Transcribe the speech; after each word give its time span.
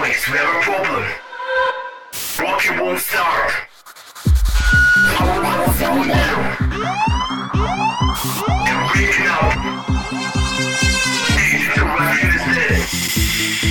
place 0.00 0.26
we 0.30 0.38
have 0.38 0.48
a 0.48 0.60
problem. 0.62 1.04
Rocket 2.38 2.80
won't 2.80 2.98
start. 3.00 3.52
Power 5.14 5.42
won't 5.42 5.76
slow 5.76 5.96
waking 8.94 9.28
up. 9.28 9.54
Need 11.36 11.68
to 11.74 11.82
rush. 11.84 13.69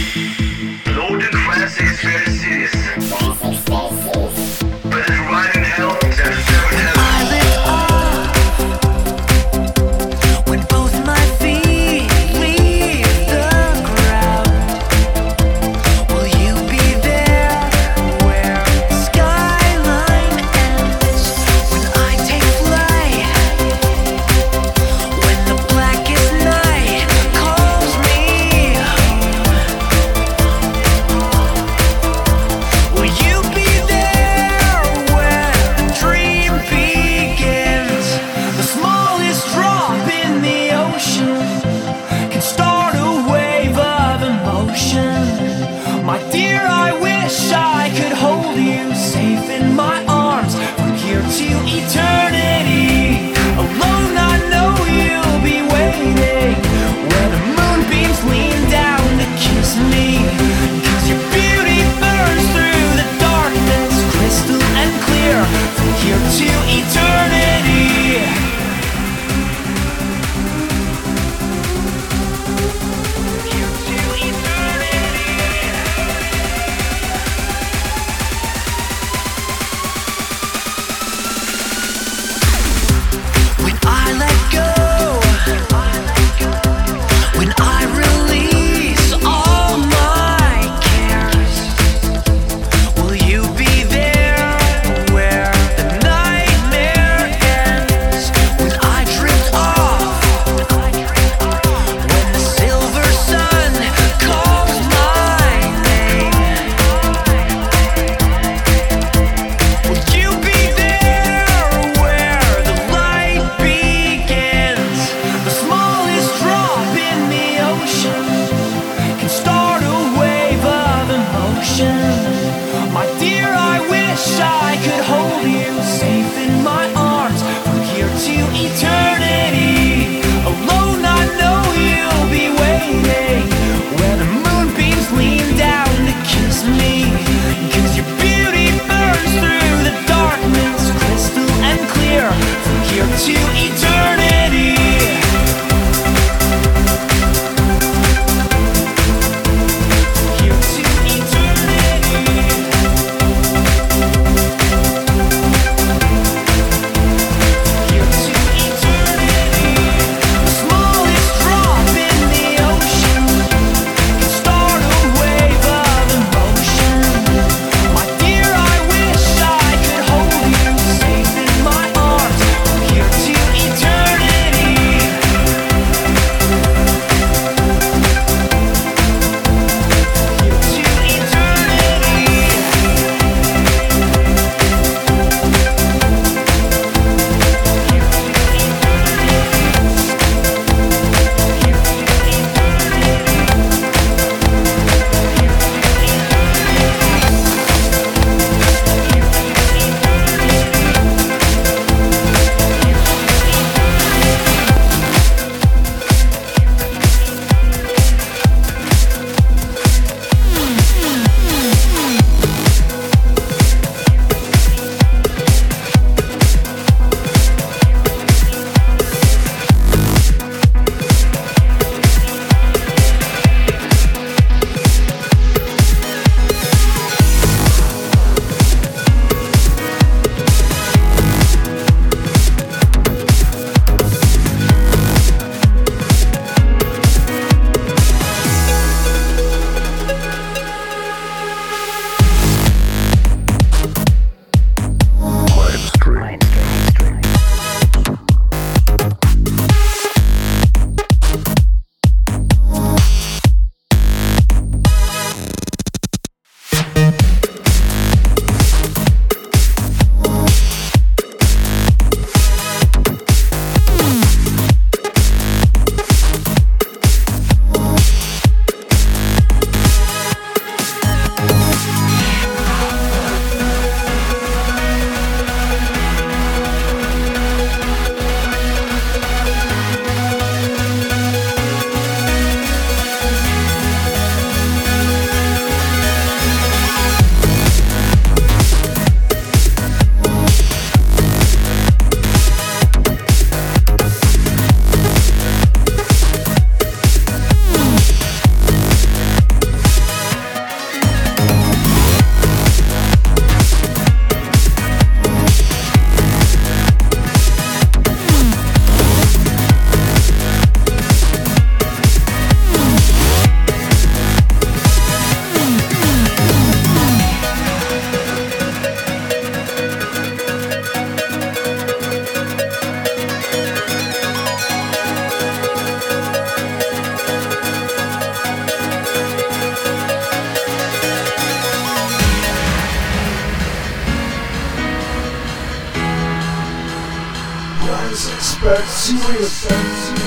Serious 339.10 339.52
sense. 339.52 340.19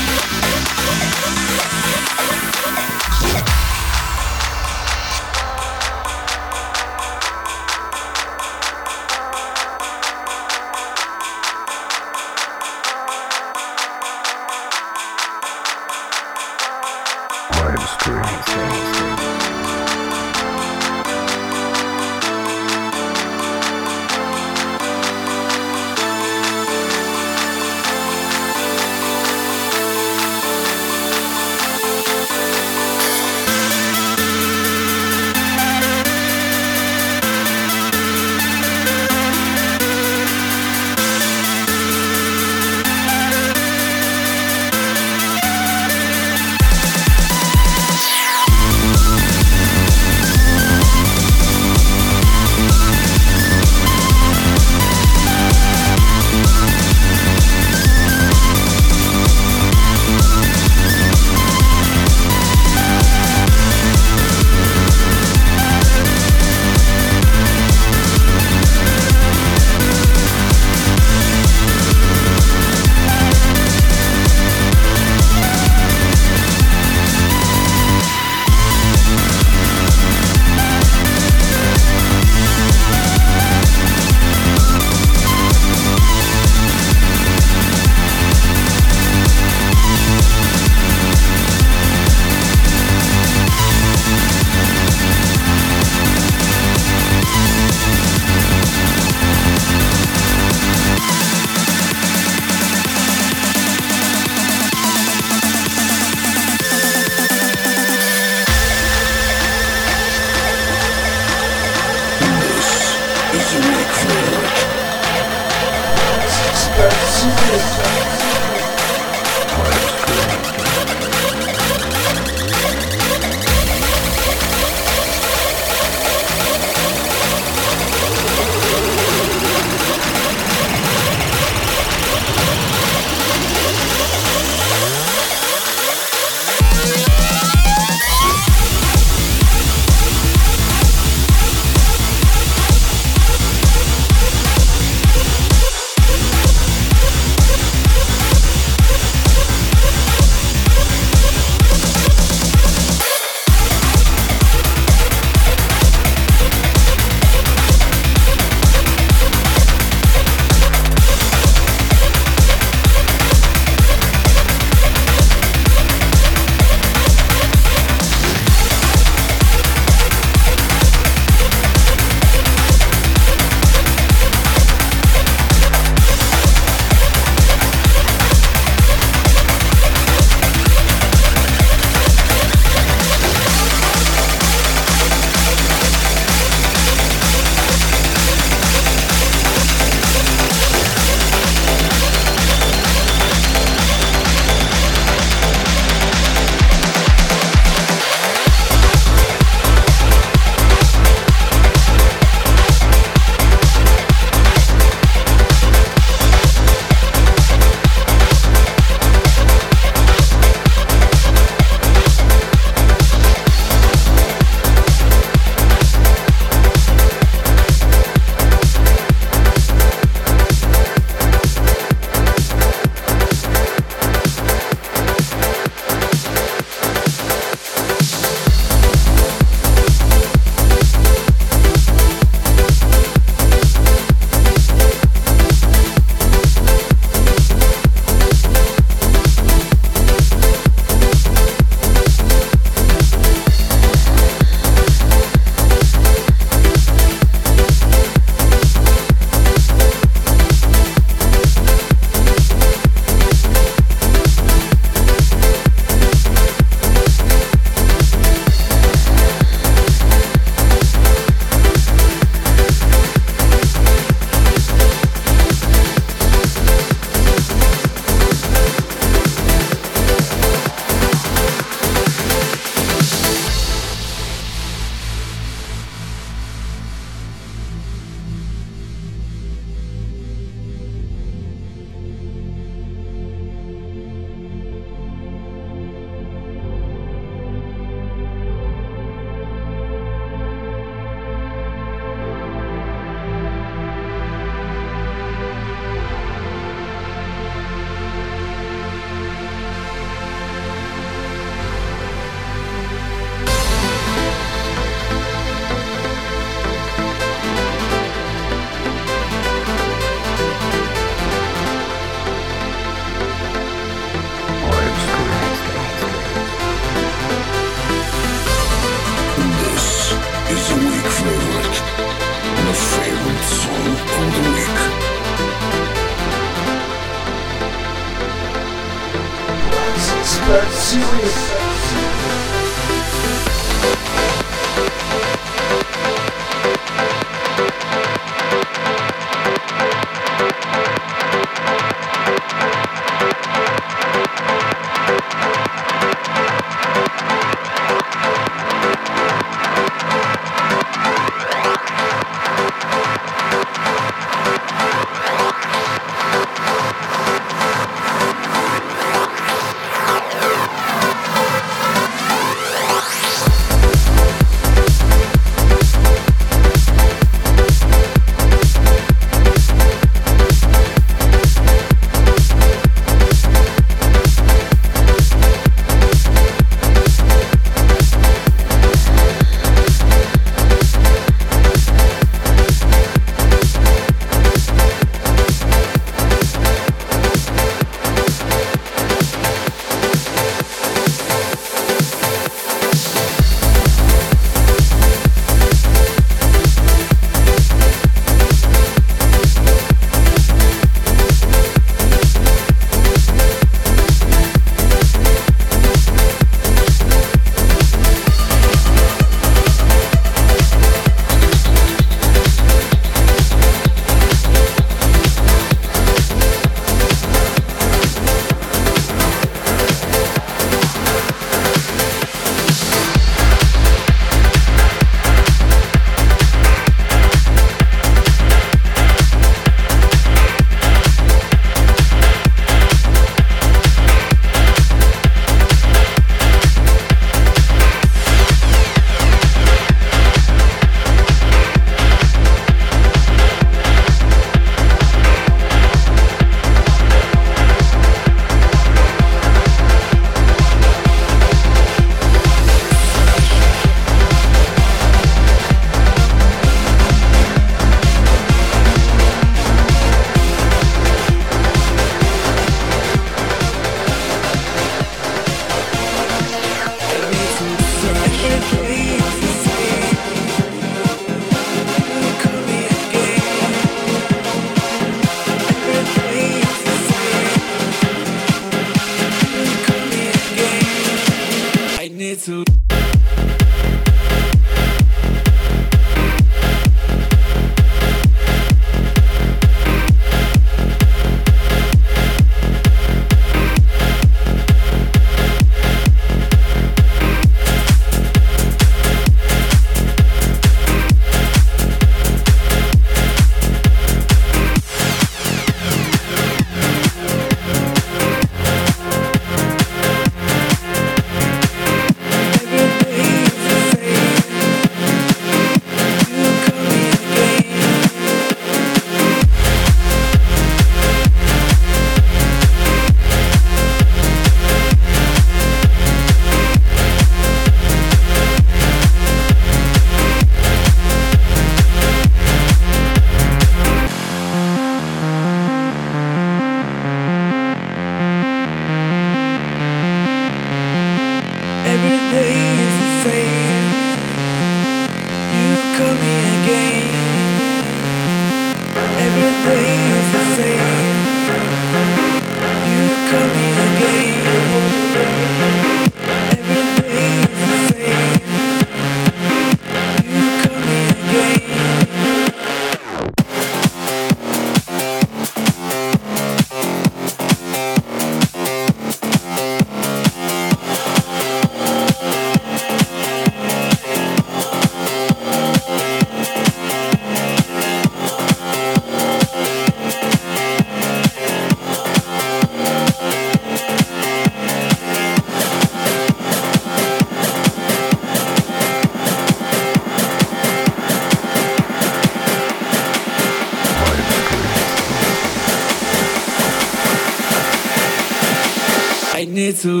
спідницю. 599.56 600.00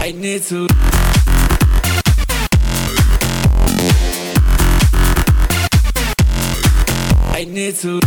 Спідницю. 0.00 0.66
Спідницю. 7.32 8.00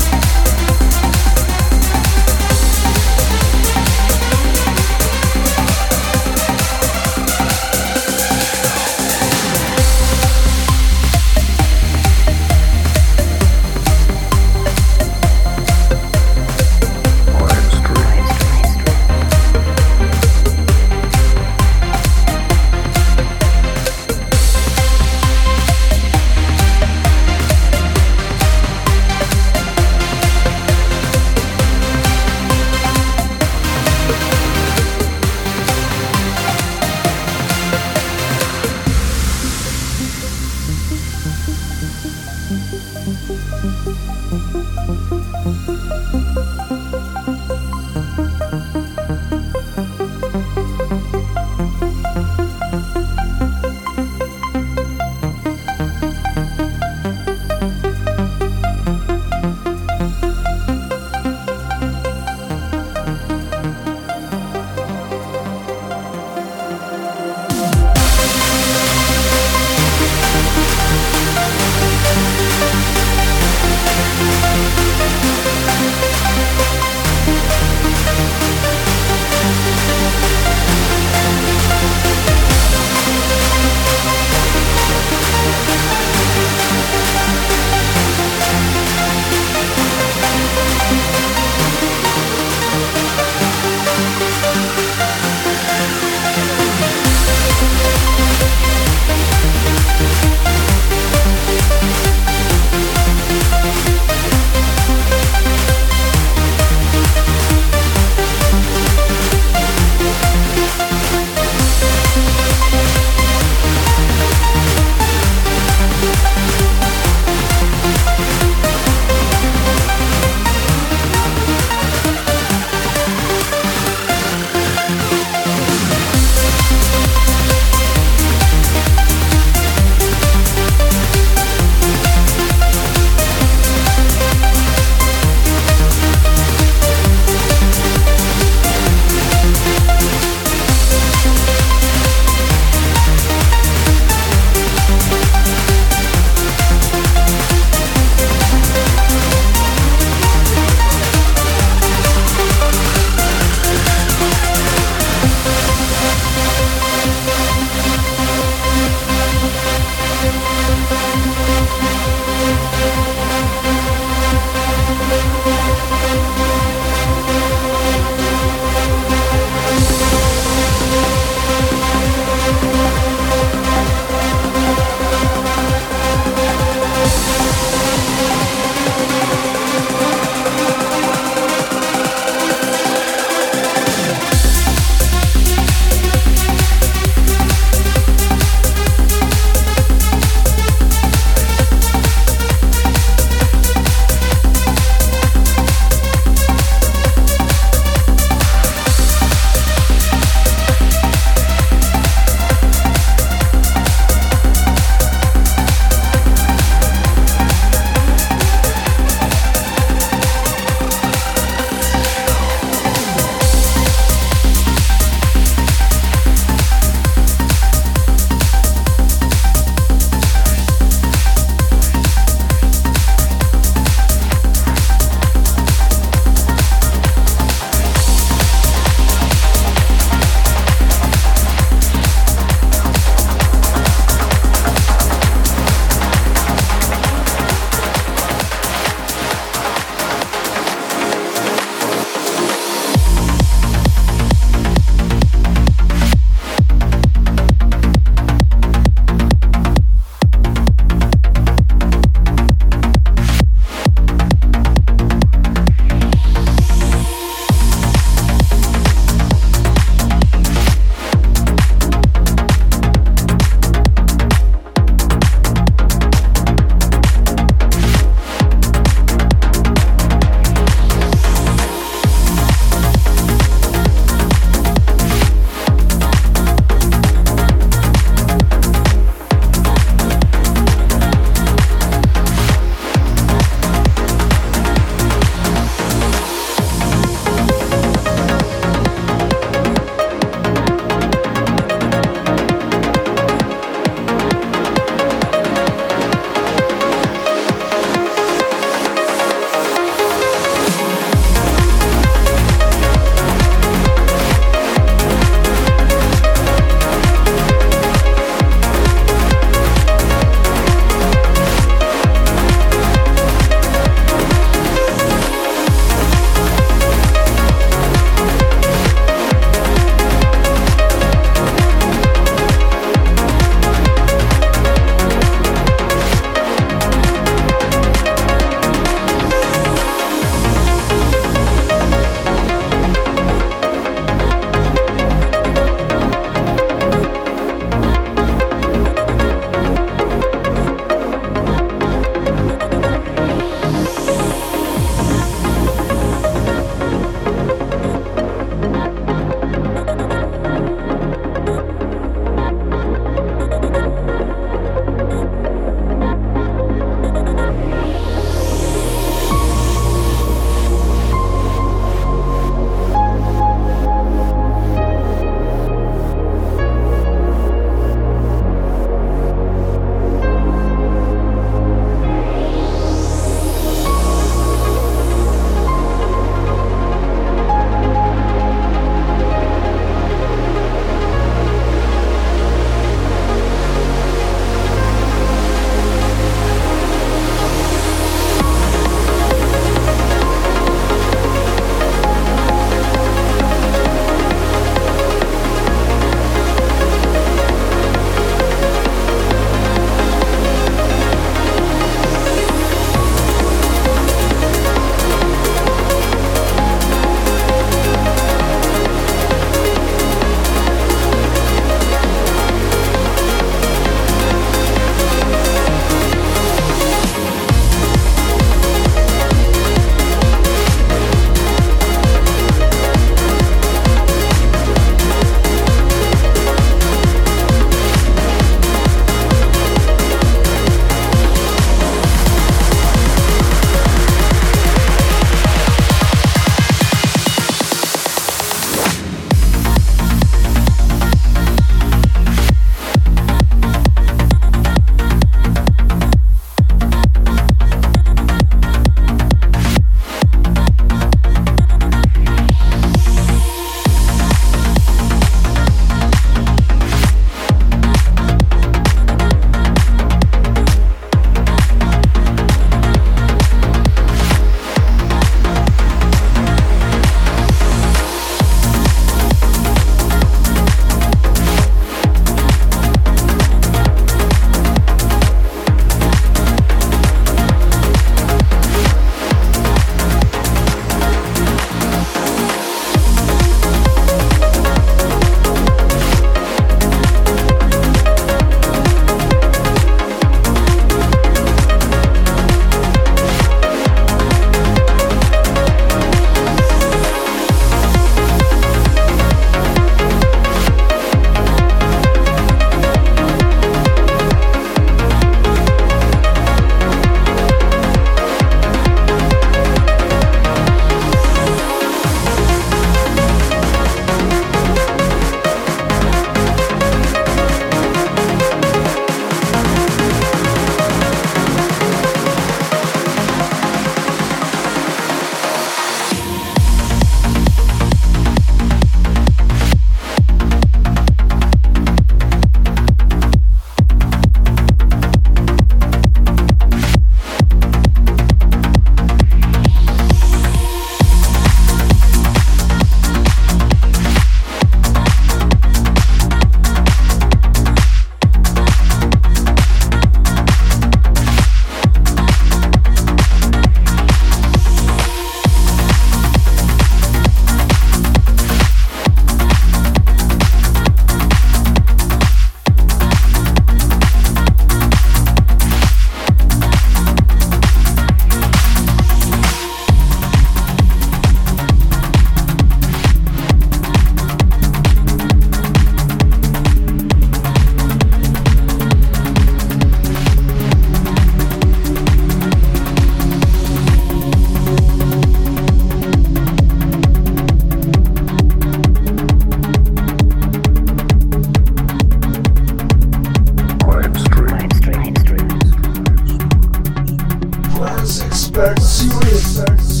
experts, 598.01 599.03
you 599.03 599.11
experts. 599.19 600.00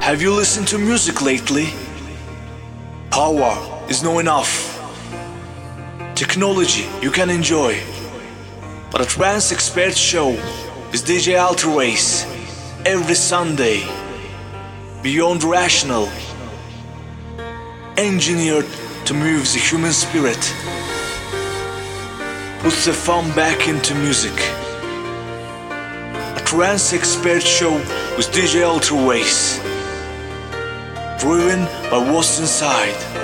Have 0.00 0.22
you 0.22 0.32
listened 0.32 0.68
to 0.68 0.78
music 0.78 1.20
lately? 1.20 1.66
Power 3.10 3.84
is 3.88 4.04
no 4.04 4.20
enough. 4.20 4.70
Technology 6.14 6.86
you 7.02 7.10
can 7.10 7.30
enjoy. 7.30 7.82
But 8.92 9.00
a 9.00 9.04
trance 9.04 9.50
expert 9.50 9.96
show 9.96 10.30
is 10.92 11.02
DJ 11.02 11.36
Alterace 11.36 12.24
every 12.86 13.16
Sunday. 13.16 13.82
Beyond 15.02 15.42
rational. 15.42 16.08
Engineered 17.96 18.68
to 19.06 19.12
move 19.12 19.52
the 19.52 19.58
human 19.58 19.92
spirit. 19.92 20.54
Puts 22.60 22.84
the 22.84 22.92
fun 22.92 23.32
back 23.34 23.66
into 23.66 23.92
music. 23.96 24.63
Trance 26.54 26.92
expert 26.92 27.42
show 27.42 27.72
with 28.16 28.30
DJ 28.30 28.62
Alterace 28.62 29.58
driven 31.18 31.64
by 31.90 31.98
what's 32.12 32.38
inside. 32.38 33.23